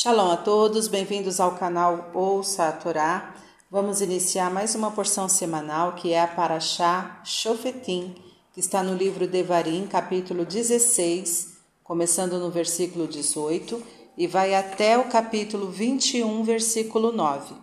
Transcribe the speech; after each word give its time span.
Shalom 0.00 0.30
a 0.30 0.36
todos, 0.36 0.86
bem-vindos 0.86 1.40
ao 1.40 1.56
canal 1.56 2.12
Ouça 2.14 2.68
a 2.68 2.72
Torá. 2.72 3.34
Vamos 3.68 4.00
iniciar 4.00 4.48
mais 4.48 4.76
uma 4.76 4.92
porção 4.92 5.28
semanal 5.28 5.96
que 5.96 6.12
é 6.12 6.20
a 6.20 6.28
Paraxá 6.28 7.20
Shofetim, 7.24 8.14
que 8.52 8.60
está 8.60 8.80
no 8.80 8.94
livro 8.94 9.26
Devarim, 9.26 9.88
capítulo 9.88 10.44
16, 10.44 11.56
começando 11.82 12.38
no 12.38 12.48
versículo 12.48 13.08
18 13.08 13.82
e 14.16 14.28
vai 14.28 14.54
até 14.54 14.96
o 14.96 15.08
capítulo 15.08 15.68
21, 15.68 16.44
versículo 16.44 17.10
9. 17.10 17.56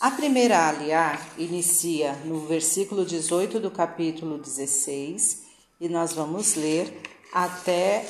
A 0.00 0.10
primeira 0.10 0.66
aliá 0.66 1.16
inicia 1.38 2.14
no 2.24 2.40
versículo 2.40 3.04
18 3.04 3.60
do 3.60 3.70
capítulo 3.70 4.36
16 4.36 5.44
e 5.80 5.88
nós 5.88 6.12
vamos 6.12 6.56
ler 6.56 7.00
até 7.32 8.04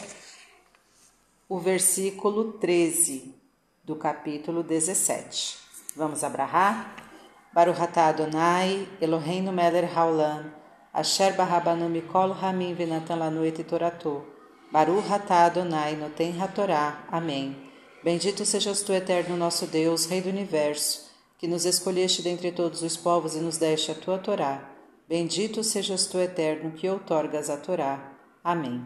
o 1.46 1.58
versículo 1.58 2.52
13 2.52 3.36
do 3.88 3.96
capítulo 3.96 4.62
17. 4.62 5.56
Vamos 5.96 6.22
abrahar? 6.22 6.94
Baruch 7.54 7.80
atah 7.80 8.08
Adonai, 8.08 8.86
Eloheinu 9.00 9.50
melech 9.50 9.90
haolam, 9.96 10.52
asher 10.92 11.32
barabanu 11.32 11.88
mikol 11.88 12.34
hamim 12.34 12.74
venatan 12.74 13.18
lanu 13.18 13.46
et 13.46 13.64
torato. 13.64 14.26
Baruch 14.70 15.10
atah 15.10 15.46
Adonai 15.46 15.96
noten 15.96 16.38
hatorá. 16.38 17.02
Amém. 17.10 17.56
Bendito 18.04 18.44
sejas 18.44 18.82
tu, 18.82 18.92
eterno 18.92 19.38
nosso 19.38 19.66
Deus, 19.66 20.04
Rei 20.04 20.20
do 20.20 20.28
Universo, 20.28 21.10
que 21.38 21.48
nos 21.48 21.64
escolheste 21.64 22.20
dentre 22.20 22.52
todos 22.52 22.82
os 22.82 22.94
povos 22.94 23.34
e 23.34 23.40
nos 23.40 23.56
deste 23.56 23.90
a 23.90 23.94
tua 23.94 24.18
Torá. 24.18 24.70
Bendito 25.08 25.64
sejas 25.64 26.06
tu, 26.06 26.18
eterno, 26.18 26.72
que 26.72 26.90
outorgas 26.90 27.48
a 27.48 27.56
Torá. 27.56 28.12
Amém. 28.44 28.84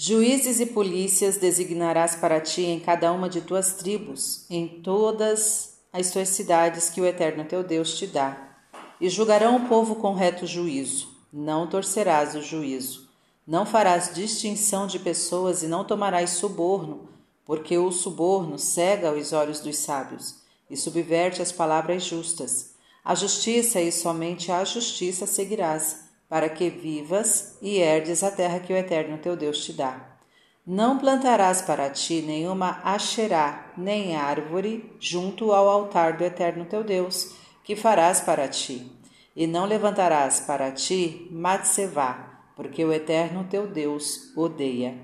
Juízes 0.00 0.60
e 0.60 0.66
polícias 0.66 1.38
designarás 1.38 2.14
para 2.14 2.40
ti 2.40 2.62
em 2.62 2.78
cada 2.78 3.10
uma 3.10 3.28
de 3.28 3.40
tuas 3.40 3.72
tribos, 3.72 4.46
em 4.48 4.80
todas 4.80 5.80
as 5.92 6.12
tuas 6.12 6.28
cidades 6.28 6.88
que 6.88 7.00
o 7.00 7.04
Eterno 7.04 7.44
teu 7.44 7.64
Deus 7.64 7.98
te 7.98 8.06
dá. 8.06 8.60
E 9.00 9.10
julgarão 9.10 9.56
o 9.56 9.68
povo 9.68 9.96
com 9.96 10.14
reto 10.14 10.46
juízo. 10.46 11.08
Não 11.32 11.66
torcerás 11.66 12.36
o 12.36 12.40
juízo. 12.40 13.08
Não 13.44 13.66
farás 13.66 14.14
distinção 14.14 14.86
de 14.86 15.00
pessoas 15.00 15.64
e 15.64 15.66
não 15.66 15.84
tomarás 15.84 16.30
suborno, 16.30 17.08
porque 17.44 17.76
o 17.76 17.90
suborno 17.90 18.56
cega 18.56 19.12
os 19.12 19.32
olhos 19.32 19.58
dos 19.58 19.78
sábios 19.78 20.36
e 20.70 20.76
subverte 20.76 21.42
as 21.42 21.50
palavras 21.50 22.04
justas. 22.04 22.70
A 23.04 23.16
justiça 23.16 23.80
e 23.80 23.90
somente 23.90 24.52
a 24.52 24.64
justiça 24.64 25.26
seguirás 25.26 26.07
para 26.28 26.48
que 26.48 26.68
vivas 26.68 27.56
e 27.62 27.78
herdes 27.78 28.22
a 28.22 28.30
terra 28.30 28.60
que 28.60 28.72
o 28.72 28.76
Eterno 28.76 29.18
teu 29.18 29.34
Deus 29.34 29.64
te 29.64 29.72
dá. 29.72 30.18
Não 30.66 30.98
plantarás 30.98 31.62
para 31.62 31.88
ti 31.88 32.20
nenhuma 32.20 32.80
asherá, 32.84 33.72
nem 33.76 34.14
árvore, 34.14 34.92
junto 35.00 35.52
ao 35.52 35.66
altar 35.66 36.18
do 36.18 36.24
Eterno 36.24 36.66
teu 36.66 36.84
Deus, 36.84 37.34
que 37.64 37.74
farás 37.74 38.20
para 38.20 38.46
ti. 38.48 38.92
E 39.34 39.46
não 39.46 39.64
levantarás 39.64 40.40
para 40.40 40.70
ti 40.70 41.26
matsevá, 41.30 42.42
porque 42.54 42.84
o 42.84 42.92
Eterno 42.92 43.46
teu 43.48 43.66
Deus 43.66 44.36
odeia. 44.36 44.94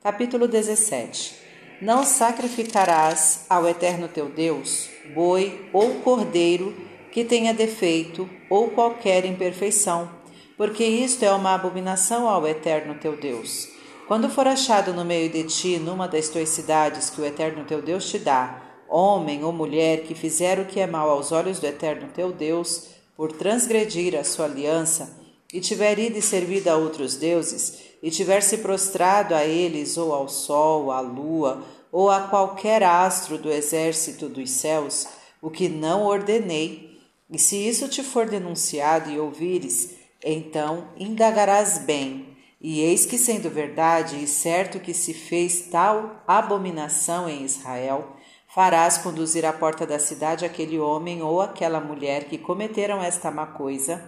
Capítulo 0.00 0.46
17 0.46 1.36
Não 1.82 2.04
sacrificarás 2.04 3.46
ao 3.50 3.68
Eterno 3.68 4.06
teu 4.06 4.28
Deus 4.28 4.88
boi 5.12 5.68
ou 5.72 5.96
cordeiro 6.02 6.76
que 7.10 7.24
tenha 7.24 7.52
defeito 7.52 8.30
ou 8.48 8.70
qualquer 8.70 9.24
imperfeição, 9.24 10.19
porque 10.60 10.84
isto 10.84 11.22
é 11.22 11.32
uma 11.32 11.54
abominação 11.54 12.28
ao 12.28 12.46
Eterno 12.46 12.94
teu 12.96 13.16
Deus. 13.16 13.66
Quando 14.06 14.28
for 14.28 14.46
achado 14.46 14.92
no 14.92 15.06
meio 15.06 15.30
de 15.30 15.44
ti, 15.44 15.78
numa 15.78 16.06
das 16.06 16.28
tuas 16.28 16.50
cidades 16.50 17.08
que 17.08 17.18
o 17.18 17.24
Eterno 17.24 17.64
teu 17.64 17.80
Deus 17.80 18.10
te 18.10 18.18
dá, 18.18 18.62
homem 18.86 19.42
ou 19.42 19.54
mulher 19.54 20.02
que 20.02 20.14
fizer 20.14 20.58
o 20.58 20.66
que 20.66 20.78
é 20.78 20.86
mal 20.86 21.08
aos 21.08 21.32
olhos 21.32 21.58
do 21.58 21.66
Eterno 21.66 22.10
teu 22.14 22.30
Deus, 22.30 22.88
por 23.16 23.32
transgredir 23.32 24.14
a 24.14 24.22
sua 24.22 24.44
aliança, 24.44 25.18
e 25.50 25.62
tiver 25.62 25.98
ido 25.98 26.18
e 26.18 26.22
servido 26.22 26.68
a 26.68 26.76
outros 26.76 27.16
deuses, 27.16 27.78
e 28.02 28.10
tiver 28.10 28.42
se 28.42 28.58
prostrado 28.58 29.34
a 29.34 29.46
eles, 29.46 29.96
ou 29.96 30.12
ao 30.12 30.28
sol, 30.28 30.92
à 30.92 31.00
lua, 31.00 31.64
ou 31.90 32.10
a 32.10 32.20
qualquer 32.24 32.82
astro 32.82 33.38
do 33.38 33.50
exército 33.50 34.28
dos 34.28 34.50
céus, 34.50 35.06
o 35.40 35.48
que 35.48 35.70
não 35.70 36.04
ordenei, 36.04 37.00
e 37.30 37.38
se 37.38 37.56
isso 37.56 37.88
te 37.88 38.02
for 38.02 38.28
denunciado 38.28 39.10
e 39.10 39.18
ouvires, 39.18 39.99
então 40.24 40.88
indagarás 40.96 41.78
bem, 41.78 42.36
e 42.60 42.80
eis 42.80 43.06
que, 43.06 43.16
sendo 43.16 43.48
verdade 43.48 44.22
e 44.22 44.26
certo 44.26 44.80
que 44.80 44.92
se 44.92 45.14
fez 45.14 45.68
tal 45.70 46.22
abominação 46.26 47.28
em 47.28 47.42
Israel, 47.42 48.16
farás 48.46 48.98
conduzir 48.98 49.46
à 49.46 49.52
porta 49.52 49.86
da 49.86 49.98
cidade 49.98 50.44
aquele 50.44 50.78
homem 50.78 51.22
ou 51.22 51.40
aquela 51.40 51.80
mulher 51.80 52.24
que 52.24 52.36
cometeram 52.36 53.02
esta 53.02 53.30
má 53.30 53.46
coisa, 53.46 54.04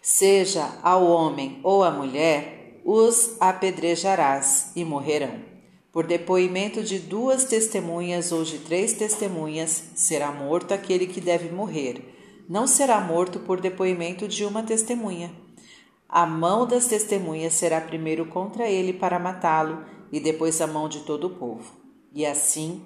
seja 0.00 0.78
ao 0.82 1.06
homem 1.06 1.60
ou 1.62 1.84
à 1.84 1.90
mulher, 1.90 2.80
os 2.82 3.36
apedrejarás 3.38 4.72
e 4.74 4.82
morrerão. 4.82 5.46
Por 5.92 6.06
depoimento 6.06 6.82
de 6.82 6.98
duas 6.98 7.44
testemunhas 7.44 8.32
ou 8.32 8.42
de 8.42 8.58
três 8.60 8.94
testemunhas, 8.94 9.82
será 9.94 10.32
morto 10.32 10.72
aquele 10.72 11.06
que 11.06 11.20
deve 11.20 11.50
morrer 11.50 12.17
não 12.48 12.66
será 12.66 13.00
morto 13.00 13.40
por 13.40 13.60
depoimento 13.60 14.26
de 14.26 14.44
uma 14.44 14.62
testemunha. 14.62 15.30
A 16.08 16.24
mão 16.24 16.66
das 16.66 16.86
testemunhas 16.86 17.52
será 17.52 17.80
primeiro 17.80 18.24
contra 18.26 18.68
ele 18.68 18.94
para 18.94 19.18
matá-lo, 19.18 19.84
e 20.10 20.18
depois 20.18 20.58
a 20.60 20.66
mão 20.66 20.88
de 20.88 21.00
todo 21.00 21.26
o 21.26 21.30
povo. 21.30 21.70
E 22.14 22.24
assim 22.24 22.82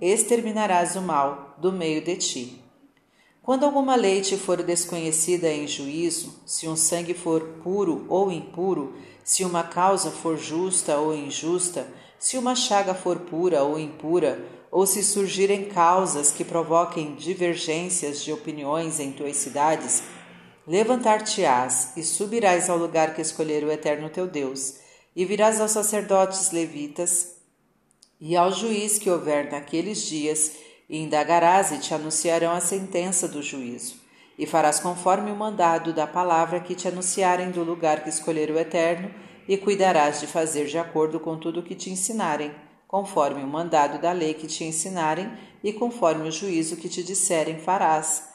exterminarás 0.00 0.96
o 0.96 1.02
mal 1.02 1.54
do 1.58 1.70
meio 1.70 2.02
de 2.02 2.16
ti. 2.16 2.64
Quando 3.42 3.64
alguma 3.64 3.94
lei 3.94 4.22
te 4.22 4.38
for 4.38 4.62
desconhecida 4.62 5.52
em 5.52 5.66
juízo, 5.66 6.40
se 6.46 6.66
um 6.66 6.74
sangue 6.74 7.12
for 7.12 7.42
puro 7.62 8.06
ou 8.08 8.32
impuro, 8.32 8.94
se 9.22 9.44
uma 9.44 9.62
causa 9.62 10.10
for 10.10 10.38
justa 10.38 10.96
ou 10.96 11.14
injusta, 11.14 11.86
se 12.18 12.38
uma 12.38 12.54
chaga 12.54 12.94
for 12.94 13.18
pura 13.18 13.62
ou 13.62 13.78
impura, 13.78 14.42
ou 14.74 14.84
se 14.88 15.04
surgirem 15.04 15.66
causas 15.66 16.32
que 16.32 16.44
provoquem 16.44 17.14
divergências 17.14 18.20
de 18.24 18.32
opiniões 18.32 18.98
em 18.98 19.12
tuas 19.12 19.36
cidades, 19.36 20.02
levantar-te-ás 20.66 21.92
e 21.96 22.02
subirás 22.02 22.68
ao 22.68 22.76
lugar 22.76 23.14
que 23.14 23.22
escolher 23.22 23.62
o 23.62 23.70
Eterno 23.70 24.10
teu 24.10 24.26
Deus, 24.26 24.74
e 25.14 25.24
virás 25.24 25.60
aos 25.60 25.70
sacerdotes 25.70 26.50
levitas 26.50 27.36
e 28.20 28.34
ao 28.34 28.50
juiz 28.50 28.98
que 28.98 29.08
houver 29.08 29.48
naqueles 29.48 30.02
dias, 30.02 30.50
e 30.90 30.98
indagarás 30.98 31.70
e 31.70 31.78
te 31.78 31.94
anunciarão 31.94 32.50
a 32.50 32.60
sentença 32.60 33.28
do 33.28 33.40
juízo. 33.40 33.94
E 34.36 34.44
farás 34.44 34.80
conforme 34.80 35.30
o 35.30 35.36
mandado 35.36 35.92
da 35.92 36.06
palavra 36.06 36.58
que 36.58 36.74
te 36.74 36.88
anunciarem 36.88 37.52
do 37.52 37.62
lugar 37.62 38.02
que 38.02 38.08
escolher 38.08 38.50
o 38.50 38.58
Eterno, 38.58 39.08
e 39.46 39.56
cuidarás 39.56 40.18
de 40.18 40.26
fazer 40.26 40.66
de 40.66 40.78
acordo 40.78 41.20
com 41.20 41.38
tudo 41.38 41.60
o 41.60 41.62
que 41.62 41.76
te 41.76 41.90
ensinarem 41.90 42.50
conforme 42.94 43.42
o 43.42 43.46
mandado 43.48 44.00
da 44.00 44.12
lei 44.12 44.34
que 44.34 44.46
te 44.46 44.62
ensinarem 44.62 45.28
e 45.64 45.72
conforme 45.72 46.28
o 46.28 46.30
juízo 46.30 46.76
que 46.76 46.88
te 46.88 47.02
disserem 47.02 47.58
farás. 47.58 48.28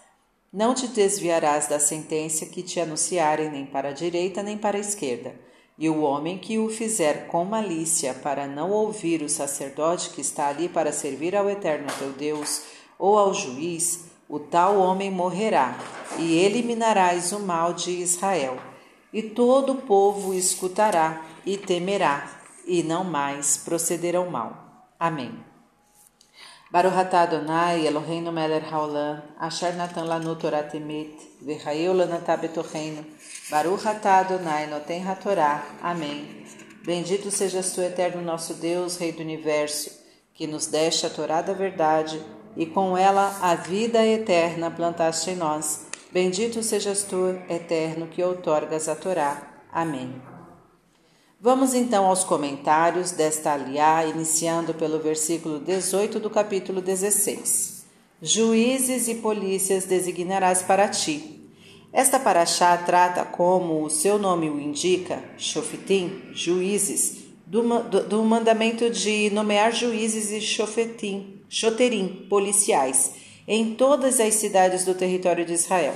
Não 0.52 0.74
te 0.74 0.86
desviarás 0.86 1.68
da 1.68 1.80
sentença 1.80 2.46
que 2.46 2.62
te 2.62 2.78
anunciarem 2.78 3.50
nem 3.50 3.66
para 3.66 3.88
a 3.88 3.94
direita 3.94 4.44
nem 4.44 4.58
para 4.58 4.78
a 4.78 4.82
esquerda. 4.82 5.34
E 5.78 5.88
o 5.88 6.02
homem 6.02 6.38
que 6.38 6.60
o 6.60 6.68
fizer 6.68 7.28
com 7.28 7.46
malícia 7.46 8.14
para 8.14 8.48
não 8.48 8.70
ouvir 8.70 9.22
o 9.22 9.30
sacerdote 9.30 10.10
que 10.10 10.20
está 10.20 10.50
ali 10.50 10.68
para 10.68 10.92
servir 10.92 11.38
ao 11.38 11.50
eterno 11.50 11.88
teu 11.98 12.12
Deus 12.12 12.64
ou 13.00 13.18
ao 13.18 13.34
juiz, 13.34 14.08
o 14.28 14.40
tal 14.40 14.78
homem 14.78 15.10
morrerá, 15.10 15.80
e 16.18 16.38
eliminarás 16.38 17.32
o 17.32 17.40
mal 17.40 17.72
de 17.72 17.92
Israel. 17.92 18.58
E 19.14 19.22
todo 19.22 19.72
o 19.72 19.82
povo 19.84 20.34
escutará 20.34 21.26
e 21.46 21.56
temerá 21.56 22.39
e 22.70 22.84
não 22.84 23.04
mais 23.04 23.58
procederão 23.58 24.30
mal. 24.30 24.94
Amém. 25.00 25.44
Baruch 26.72 26.96
atah 26.96 27.24
Adonai 27.24 27.88
Eloheinu 27.88 28.32
melech 28.32 28.72
haolam, 28.72 29.24
asher 29.40 29.74
natan 29.74 30.06
lanu 30.06 30.36
Torah 30.36 30.62
temet, 30.62 31.18
v'chayeu 31.42 31.94
lanatah 31.94 32.38
betocheinu, 32.38 33.04
Baruch 33.50 33.88
atah 33.88 34.20
Adonai 34.20 34.68
noten 34.68 35.02
hatorá. 35.02 35.64
Amém. 35.82 36.46
Bendito 36.86 37.32
sejas 37.32 37.74
tu, 37.74 37.82
eterno 37.82 38.22
nosso 38.22 38.54
Deus, 38.54 38.98
Rei 38.98 39.12
do 39.12 39.22
Universo, 39.22 39.90
que 40.36 40.46
nos 40.46 40.68
deste 40.68 41.08
a 41.08 41.10
Torá 41.10 41.42
da 41.42 41.54
verdade 41.54 42.22
e 42.56 42.68
com 42.68 42.96
ela 42.96 43.36
a 43.42 43.56
vida 43.56 44.06
eterna 44.06 44.70
plantaste 44.70 45.32
em 45.32 45.36
nós. 45.36 45.88
Bendito 46.12 46.62
sejas 46.62 47.04
tu, 47.04 47.30
eterno, 47.50 48.08
que 48.08 48.24
outorgas 48.24 48.88
a 48.88 48.96
Torá. 48.96 49.42
Amém. 49.72 50.39
Vamos 51.42 51.74
então 51.74 52.06
aos 52.06 52.26
comentários 52.26 53.12
desta 53.12 53.54
aliá, 53.54 54.06
iniciando 54.06 54.74
pelo 54.74 55.00
versículo 55.00 55.58
18 55.58 56.20
do 56.20 56.30
capítulo 56.30 56.82
16. 56.82 57.86
Juízes 58.22 59.08
e 59.08 59.16
polícias 59.16 59.86
designarás 59.86 60.62
para 60.62 60.90
ti. 60.90 61.50
Esta 61.94 62.20
paraxá 62.20 62.76
trata, 62.76 63.24
como 63.24 63.86
o 63.86 63.90
seu 63.90 64.20
nome 64.20 64.50
o 64.50 64.60
indica, 64.60 65.24
Shofitim, 65.38 66.24
juízes, 66.34 67.20
do, 67.48 67.64
do, 67.84 68.04
do 68.04 68.24
mandamento 68.26 68.90
de 68.90 69.30
nomear 69.30 69.72
juízes 69.72 70.32
e 70.32 70.42
chofetim, 70.42 71.42
choterim, 71.48 72.28
policiais, 72.30 73.14
em 73.48 73.76
todas 73.76 74.20
as 74.20 74.34
cidades 74.34 74.84
do 74.84 74.94
território 74.94 75.46
de 75.46 75.54
Israel. 75.54 75.96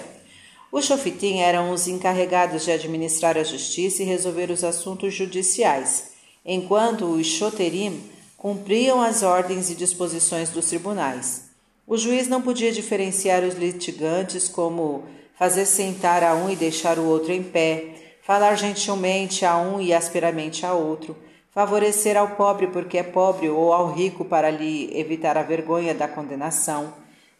Os 0.73 0.85
chofitim 0.85 1.37
eram 1.37 1.69
os 1.69 1.87
encarregados 1.87 2.63
de 2.63 2.71
administrar 2.71 3.37
a 3.37 3.43
justiça 3.43 4.01
e 4.01 4.07
resolver 4.07 4.49
os 4.49 4.63
assuntos 4.63 5.13
judiciais, 5.13 6.13
enquanto 6.43 7.05
os 7.05 7.27
choterim 7.27 8.01
cumpriam 8.35 8.99
as 8.99 9.21
ordens 9.21 9.69
e 9.69 9.75
disposições 9.75 10.49
dos 10.49 10.65
tribunais. 10.65 11.51
O 11.85 11.95
juiz 11.95 12.27
não 12.27 12.41
podia 12.41 12.71
diferenciar 12.71 13.43
os 13.43 13.53
litigantes 13.53 14.49
como 14.49 15.03
fazer 15.37 15.67
sentar 15.67 16.23
a 16.23 16.33
um 16.33 16.49
e 16.49 16.55
deixar 16.55 16.97
o 16.97 17.05
outro 17.05 17.31
em 17.31 17.43
pé, 17.43 17.89
falar 18.23 18.55
gentilmente 18.55 19.45
a 19.45 19.55
um 19.55 19.79
e 19.79 19.93
asperamente 19.93 20.65
a 20.65 20.73
outro, 20.73 21.15
favorecer 21.51 22.17
ao 22.17 22.29
pobre 22.29 22.65
porque 22.65 22.97
é 22.97 23.03
pobre 23.03 23.47
ou 23.47 23.71
ao 23.71 23.93
rico 23.93 24.25
para 24.25 24.49
lhe 24.49 24.89
evitar 24.97 25.37
a 25.37 25.43
vergonha 25.43 25.93
da 25.93 26.07
condenação. 26.07 26.91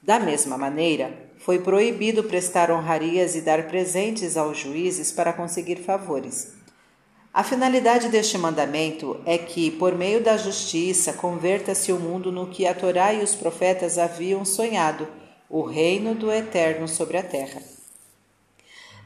Da 0.03 0.19
mesma 0.19 0.56
maneira, 0.56 1.32
foi 1.44 1.60
proibido 1.60 2.24
prestar 2.24 2.72
honrarias 2.72 3.36
e 3.36 3.42
dar 3.42 3.68
presentes 3.68 4.38
aos 4.38 4.57
juízes 4.57 5.12
para 5.12 5.34
conseguir 5.34 5.75
favores. 5.84 6.54
A 7.34 7.44
finalidade 7.44 8.07
deste 8.07 8.38
mandamento 8.38 9.19
é 9.25 9.38
que, 9.38 9.72
por 9.72 9.94
meio 9.94 10.24
da 10.24 10.38
justiça, 10.38 11.12
converta-se 11.12 11.92
o 11.92 12.00
mundo 12.00 12.31
no 12.31 12.48
que 12.48 12.66
a 12.66 12.74
Torá 12.74 13.13
e 13.13 13.22
os 13.22 13.36
profetas 13.36 13.98
haviam 13.98 14.45
sonhado, 14.45 15.06
o 15.50 15.63
reino 15.63 16.16
do 16.16 16.31
Eterno 16.31 16.88
sobre 16.88 17.18
a 17.18 17.24
terra. 17.24 17.62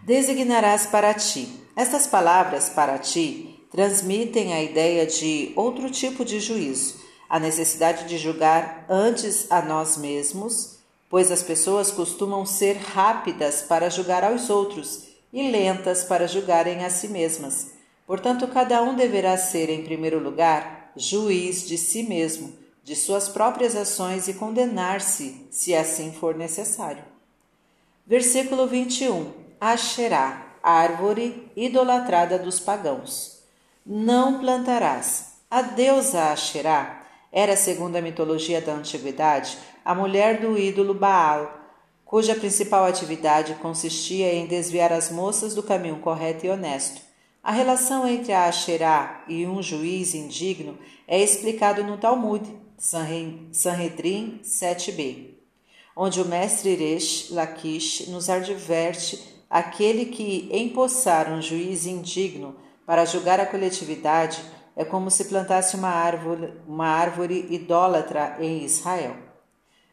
Designarás 0.04 0.86
para 0.86 1.14
ti. 1.16 1.50
Estas 1.76 2.06
palavras, 2.06 2.70
para 2.70 3.00
ti, 3.00 3.66
transmitem 3.72 4.54
a 4.54 4.62
ideia 4.62 5.08
de 5.08 5.54
outro 5.56 5.90
tipo 5.90 6.24
de 6.24 6.40
juízo, 6.40 7.00
a 7.28 7.40
necessidade 7.40 8.08
de 8.08 8.18
julgar 8.18 8.86
antes 8.88 9.48
a 9.50 9.62
nós 9.62 9.98
mesmos 9.98 10.77
pois 11.10 11.32
as 11.32 11.42
pessoas 11.42 11.92
costumam 11.92 12.46
ser 12.46 12.78
rápidas 12.78 13.62
para 13.62 13.90
julgar 13.90 14.24
aos 14.24 14.50
outros 14.50 15.08
e 15.32 15.50
lentas 15.50 16.04
para 16.04 16.28
julgarem 16.28 16.84
a 16.84 16.90
si 16.90 17.08
mesmas. 17.08 17.72
Portanto, 18.06 18.48
cada 18.48 18.82
um 18.82 18.96
deverá 18.96 19.38
ser, 19.38 19.70
em 19.70 19.84
primeiro 19.84 20.20
lugar, 20.20 20.92
juiz 20.96 21.68
de 21.68 21.78
si 21.78 22.04
mesmo, 22.04 22.54
de 22.84 22.96
suas 22.96 23.28
próprias 23.28 23.76
ações 23.76 24.28
e 24.28 24.34
condenar-se, 24.34 25.48
se 25.52 25.76
assim 25.76 26.14
for 26.14 26.36
necessário. 26.36 27.04
Versículo 28.06 28.66
21. 28.66 29.34
Asherá, 29.60 30.56
árvore 30.64 31.52
idolatrada 31.56 32.40
dos 32.40 32.60
pagãos. 32.60 33.40
Não 33.86 34.40
plantarás. 34.40 35.34
A 35.50 35.62
deusa 35.62 36.32
Asherá 36.32 37.06
era, 37.32 37.56
segundo 37.56 37.98
a 37.98 38.02
mitologia 38.02 38.62
da 38.62 38.74
antiguidade, 38.74 39.58
a 39.88 39.96
mulher 39.96 40.42
do 40.42 40.58
ídolo 40.60 40.94
Baal, 40.94 41.62
cuja 42.04 42.36
principal 42.36 42.84
atividade 42.84 43.54
consistia 43.54 44.34
em 44.34 44.46
desviar 44.46 44.92
as 44.92 45.10
moças 45.10 45.56
do 45.56 45.64
caminho 45.64 46.00
correto 46.00 46.46
e 46.46 46.50
honesto. 46.50 47.02
A 47.42 47.54
relação 47.54 48.06
entre 48.06 48.34
a 48.34 48.48
Asherá 48.48 49.24
e 49.30 49.48
um 49.48 49.64
juiz 49.64 50.14
indigno 50.14 50.78
é 51.08 51.24
explicado 51.24 51.86
no 51.86 51.98
Talmud, 51.98 52.46
Sanhedrin 52.78 54.42
7b, 54.44 55.36
onde 55.96 56.22
o 56.22 56.26
mestre 56.26 56.72
Iresh 56.72 57.30
Lakish 57.32 58.10
nos 58.10 58.30
adverte 58.30 59.24
aquele 59.50 60.08
que 60.08 60.50
empossar 60.52 61.32
um 61.32 61.42
juiz 61.42 61.86
indigno 61.86 62.58
para 62.86 63.06
julgar 63.06 63.40
a 63.40 63.46
coletividade 63.46 64.44
é 64.76 64.84
como 64.84 65.10
se 65.10 65.24
plantasse 65.30 65.78
uma 65.78 65.88
árvore, 65.88 66.56
uma 66.68 66.88
árvore 66.88 67.48
idólatra 67.50 68.36
em 68.42 68.66
Israel. 68.66 69.27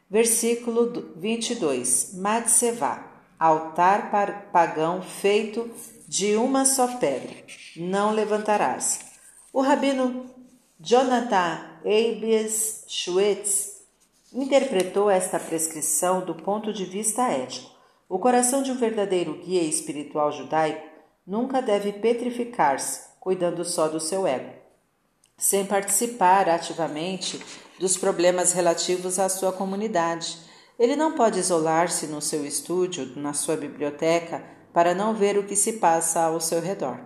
Versículo 0.09 1.13
22. 1.15 2.13
Matsevá, 2.15 3.11
altar 3.39 4.49
pagão 4.51 5.01
feito 5.01 5.69
de 6.07 6.35
uma 6.35 6.63
só 6.65 6.97
pedra. 6.97 7.35
Não 7.75 8.13
levantarás. 8.13 8.99
O 9.51 9.61
rabino 9.61 10.29
Jonathan 10.79 11.79
Eibies 11.83 12.83
Schwetz 12.87 13.81
interpretou 14.33 15.09
esta 15.09 15.39
prescrição 15.39 16.23
do 16.23 16.35
ponto 16.35 16.71
de 16.71 16.85
vista 16.85 17.29
ético. 17.29 17.71
O 18.07 18.19
coração 18.19 18.61
de 18.61 18.71
um 18.71 18.75
verdadeiro 18.75 19.41
guia 19.43 19.63
espiritual 19.63 20.31
judaico 20.31 20.85
nunca 21.25 21.61
deve 21.61 21.93
petrificar-se, 21.93 23.01
cuidando 23.19 23.65
só 23.65 23.87
do 23.87 23.99
seu 23.99 24.27
ego, 24.27 24.53
sem 25.37 25.65
participar 25.65 26.47
ativamente 26.47 27.41
dos 27.79 27.97
problemas 27.97 28.53
relativos 28.53 29.19
à 29.19 29.29
sua 29.29 29.51
comunidade. 29.51 30.37
Ele 30.77 30.95
não 30.95 31.13
pode 31.13 31.39
isolar-se 31.39 32.07
no 32.07 32.21
seu 32.21 32.45
estúdio, 32.45 33.13
na 33.15 33.33
sua 33.33 33.55
biblioteca, 33.55 34.43
para 34.73 34.93
não 34.93 35.13
ver 35.13 35.37
o 35.37 35.43
que 35.43 35.55
se 35.55 35.73
passa 35.73 36.21
ao 36.21 36.39
seu 36.41 36.59
redor. 36.59 36.99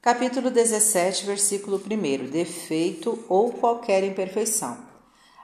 Capítulo 0.00 0.50
17, 0.50 1.24
versículo 1.24 1.80
1: 1.80 2.30
Defeito 2.30 3.24
ou 3.28 3.52
qualquer 3.52 4.02
imperfeição. 4.02 4.76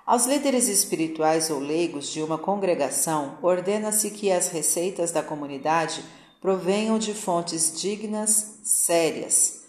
Aos 0.04 0.26
líderes 0.26 0.68
espirituais 0.68 1.50
ou 1.50 1.60
leigos 1.60 2.08
de 2.08 2.22
uma 2.22 2.38
congregação, 2.38 3.38
ordena-se 3.42 4.10
que 4.10 4.32
as 4.32 4.48
receitas 4.48 5.12
da 5.12 5.22
comunidade 5.22 6.02
provenham 6.40 6.98
de 6.98 7.14
fontes 7.14 7.78
dignas, 7.78 8.58
sérias, 8.64 9.67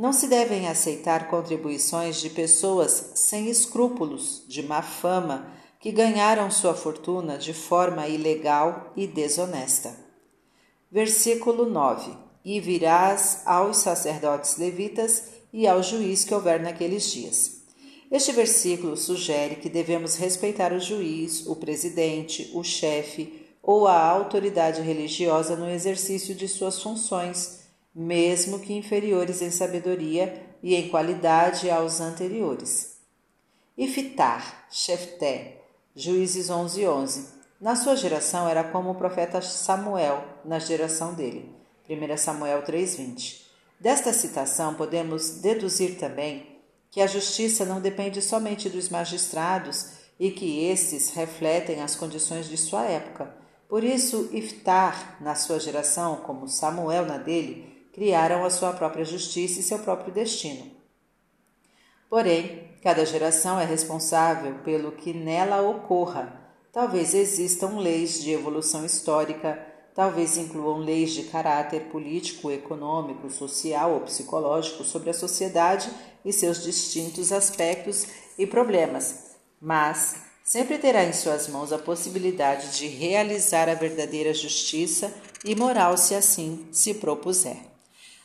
não 0.00 0.14
se 0.14 0.28
devem 0.28 0.66
aceitar 0.66 1.28
contribuições 1.28 2.22
de 2.22 2.30
pessoas 2.30 3.12
sem 3.16 3.50
escrúpulos, 3.50 4.42
de 4.48 4.62
má 4.62 4.80
fama, 4.80 5.52
que 5.78 5.92
ganharam 5.92 6.50
sua 6.50 6.72
fortuna 6.72 7.36
de 7.36 7.52
forma 7.52 8.08
ilegal 8.08 8.94
e 8.96 9.06
desonesta. 9.06 9.94
Versículo 10.90 11.68
9: 11.68 12.16
E 12.42 12.58
virás 12.60 13.42
aos 13.44 13.76
sacerdotes 13.76 14.56
levitas 14.56 15.24
e 15.52 15.66
ao 15.66 15.82
juiz 15.82 16.24
que 16.24 16.34
houver 16.34 16.62
naqueles 16.62 17.12
dias. 17.12 17.60
Este 18.10 18.32
versículo 18.32 18.96
sugere 18.96 19.56
que 19.56 19.68
devemos 19.68 20.16
respeitar 20.16 20.72
o 20.72 20.80
juiz, 20.80 21.46
o 21.46 21.54
presidente, 21.56 22.50
o 22.54 22.64
chefe 22.64 23.46
ou 23.62 23.86
a 23.86 24.02
autoridade 24.02 24.80
religiosa 24.80 25.56
no 25.56 25.68
exercício 25.68 26.34
de 26.34 26.48
suas 26.48 26.82
funções 26.82 27.59
mesmo 28.00 28.60
que 28.60 28.72
inferiores 28.72 29.42
em 29.42 29.50
sabedoria 29.50 30.42
e 30.62 30.74
em 30.74 30.88
qualidade 30.88 31.70
aos 31.70 32.00
anteriores. 32.00 32.96
Ifitar, 33.76 34.66
Shefté, 34.70 35.58
Juízes 35.94 36.48
11, 36.48 36.86
11. 36.86 37.28
Na 37.60 37.76
sua 37.76 37.94
geração 37.94 38.48
era 38.48 38.64
como 38.64 38.90
o 38.90 38.94
profeta 38.94 39.42
Samuel 39.42 40.24
na 40.46 40.58
geração 40.58 41.12
dele. 41.12 41.54
1 41.86 42.16
Samuel 42.16 42.62
3:20. 42.62 43.44
Desta 43.78 44.14
citação 44.14 44.74
podemos 44.74 45.42
deduzir 45.42 45.98
também 45.98 46.58
que 46.90 47.02
a 47.02 47.06
justiça 47.06 47.66
não 47.66 47.82
depende 47.82 48.22
somente 48.22 48.70
dos 48.70 48.88
magistrados 48.88 49.90
e 50.18 50.30
que 50.30 50.64
estes 50.64 51.10
refletem 51.10 51.82
as 51.82 51.94
condições 51.94 52.48
de 52.48 52.56
sua 52.56 52.84
época. 52.84 53.34
Por 53.68 53.84
isso, 53.84 54.30
Iftar, 54.32 55.18
na 55.20 55.34
sua 55.34 55.60
geração, 55.60 56.16
como 56.16 56.48
Samuel 56.48 57.04
na 57.04 57.18
dele, 57.18 57.69
criaram 57.92 58.44
a 58.44 58.50
sua 58.50 58.72
própria 58.72 59.04
justiça 59.04 59.60
e 59.60 59.62
seu 59.62 59.78
próprio 59.78 60.12
destino. 60.12 60.70
Porém, 62.08 62.68
cada 62.82 63.06
geração 63.06 63.60
é 63.60 63.64
responsável 63.64 64.56
pelo 64.64 64.92
que 64.92 65.12
nela 65.12 65.62
ocorra. 65.62 66.40
Talvez 66.72 67.14
existam 67.14 67.78
leis 67.78 68.20
de 68.20 68.32
evolução 68.32 68.84
histórica, 68.84 69.64
talvez 69.94 70.36
incluam 70.36 70.78
leis 70.78 71.12
de 71.12 71.24
caráter 71.24 71.82
político, 71.82 72.50
econômico, 72.50 73.30
social 73.30 73.92
ou 73.92 74.00
psicológico 74.00 74.82
sobre 74.82 75.10
a 75.10 75.14
sociedade 75.14 75.90
e 76.24 76.32
seus 76.32 76.62
distintos 76.62 77.32
aspectos 77.32 78.06
e 78.38 78.46
problemas, 78.46 79.36
mas 79.60 80.16
sempre 80.44 80.78
terá 80.78 81.04
em 81.04 81.12
suas 81.12 81.48
mãos 81.48 81.72
a 81.72 81.78
possibilidade 81.78 82.76
de 82.76 82.88
realizar 82.88 83.68
a 83.68 83.74
verdadeira 83.74 84.34
justiça 84.34 85.12
e 85.44 85.54
moral 85.54 85.96
se 85.96 86.14
assim 86.14 86.66
se 86.72 86.94
propuser. 86.94 87.69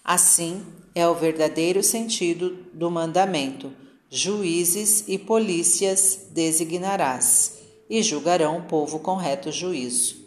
Assim 0.05 0.63
é 0.93 1.07
o 1.07 1.15
verdadeiro 1.15 1.81
sentido 1.81 2.67
do 2.71 2.91
mandamento: 2.91 3.74
juízes 4.07 5.03
e 5.07 5.17
polícias 5.17 6.27
designarás, 6.29 7.57
e 7.89 8.03
julgarão 8.03 8.59
o 8.59 8.63
povo 8.63 9.00
com 9.00 9.15
reto 9.15 9.51
juízo. 9.51 10.24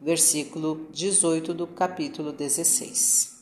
Versículo 0.00 0.88
18 0.92 1.54
do 1.54 1.64
capítulo 1.68 2.32
16. 2.32 3.36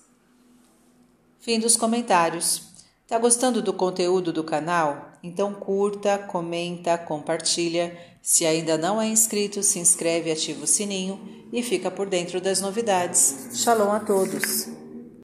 Fim 1.41 1.59
dos 1.59 1.75
comentários. 1.75 2.69
Tá 3.07 3.19
gostando 3.19 3.63
do 3.63 3.73
conteúdo 3.73 4.31
do 4.31 4.45
canal? 4.45 5.13
Então 5.23 5.55
curta, 5.55 6.19
comenta, 6.19 6.99
compartilha. 6.99 7.97
Se 8.21 8.45
ainda 8.45 8.77
não 8.77 9.01
é 9.01 9.09
inscrito, 9.09 9.63
se 9.63 9.79
inscreve, 9.79 10.31
ativa 10.31 10.65
o 10.65 10.67
sininho 10.67 11.19
e 11.51 11.63
fica 11.63 11.91
por 11.91 12.07
dentro 12.07 12.39
das 12.39 12.61
novidades. 12.61 13.49
Shalom 13.55 13.91
a 13.91 14.01
todos! 14.01 14.88